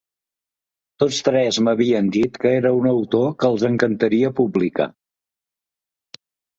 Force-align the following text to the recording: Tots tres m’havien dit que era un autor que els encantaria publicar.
Tots 1.03 1.19
tres 1.27 1.59
m’havien 1.67 2.09
dit 2.17 2.41
que 2.47 2.55
era 2.61 2.73
un 2.79 2.89
autor 2.95 3.31
que 3.41 3.53
els 3.53 3.69
encantaria 3.73 4.35
publicar. 4.43 4.93